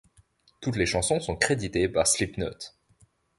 Toutes 0.61 0.77
les 0.77 0.87
chansons 0.87 1.19
sont 1.19 1.35
créditées 1.37 1.87
par 1.87 2.07
Slipknot. 2.07 2.57